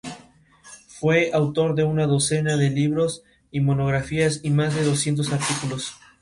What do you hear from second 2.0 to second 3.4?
docena de libros